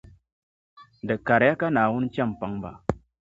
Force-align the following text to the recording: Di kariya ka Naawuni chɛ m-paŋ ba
Di 1.07 1.15
kariya 1.25 1.53
ka 1.59 1.67
Naawuni 1.73 2.07
chɛ 2.13 2.21
m-paŋ 2.29 2.53
ba 2.61 2.71